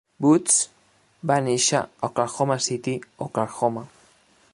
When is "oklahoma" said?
2.07-2.57, 3.27-3.85